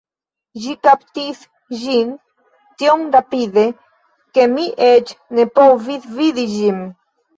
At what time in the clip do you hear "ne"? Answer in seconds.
5.41-5.47